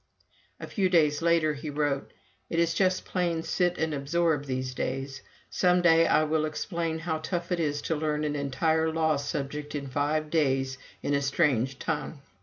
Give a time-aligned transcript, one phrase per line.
[0.59, 2.11] A few days later he wrote:
[2.49, 5.21] "It is just plain sit and absorb these days.
[5.51, 9.75] Some day I will explain how tough it is to learn an entire law subject
[9.75, 12.19] in five days in a strange tongue."